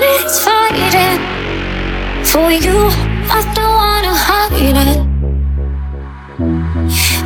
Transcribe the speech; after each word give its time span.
one 0.00 0.28
fighting 0.28 1.20
for 2.24 2.50
you. 2.50 2.90
I 3.30 3.32
don't 3.54 3.74
wanna 3.80 4.14
hide 4.14 4.52
it. 4.94 5.00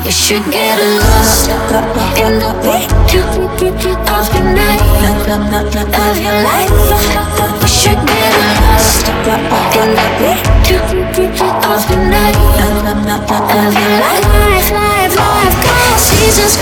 You 0.05 0.11
should 0.11 0.45
get 0.51 0.79
lost 1.01 1.49
in 1.49 1.55
the 2.43 2.53
way 2.65 2.83
of 3.19 3.27
the 5.27 5.37
night 5.53 5.77
of 5.77 6.17
your 6.25 6.39
life. 6.49 6.73
You 7.61 7.69
should 7.69 8.01
get 8.09 8.33
lost 8.63 9.07
in 9.77 9.89
the 9.95 10.07
way 10.21 10.39
of 11.03 11.13
the 11.93 11.97
night 13.07 13.31
of 13.31 13.73
your 13.81 13.93
life. 14.03 14.27
life, 14.45 14.71
life, 14.73 15.17
life. 15.17 15.99
Seasons. 15.99 16.62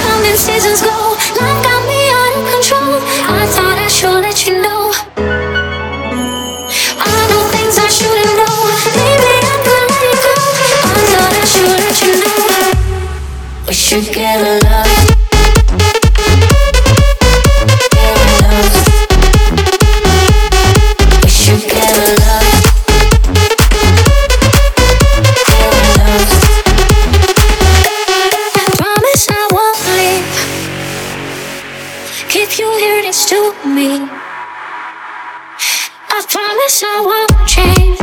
Promise 36.31 36.85
I 36.85 37.01
won't 37.01 37.59
leave. 37.59 38.00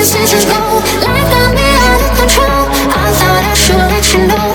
Go. 0.00 0.06
Out 0.06 2.00
of 2.00 2.12
control. 2.16 2.64
I 2.88 3.12
thought 3.20 3.44
I 3.44 3.52
should 3.52 3.76
let 3.76 4.06
you 4.14 4.22
know. 4.28 4.48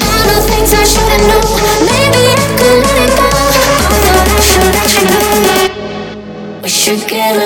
I 0.00 0.16
know 0.26 0.40
things 0.48 0.72
I 0.72 0.82
shouldn't 0.82 1.24
know. 1.28 1.44
Maybe 1.84 2.22
I 2.32 2.46
could 2.56 2.80
let 2.88 2.96
it 3.04 3.12
go. 3.20 3.28
I 3.28 4.00
thought 4.08 4.28
I 4.32 4.40
should 4.48 4.70
let 4.72 4.90
you 4.96 5.04
know. 5.12 6.62
We 6.62 6.68
should 6.70 7.02
get. 7.06 7.36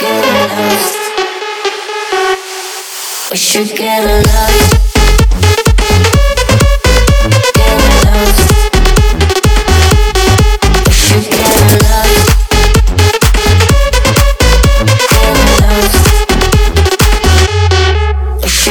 Get 0.00 0.20
lost. 0.48 0.96
We 3.30 3.36
should 3.36 3.70
get 3.76 4.00
lost. 4.26 4.89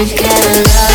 to 0.05 0.15
get 0.15 0.77
along. 0.77 0.88